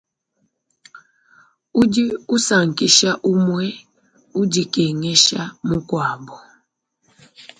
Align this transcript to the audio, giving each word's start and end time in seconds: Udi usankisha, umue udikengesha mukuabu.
Udi 1.81 2.05
usankisha, 2.35 3.09
umue 3.31 3.67
udikengesha 4.41 5.41
mukuabu. 5.67 6.35